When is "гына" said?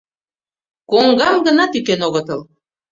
1.45-1.65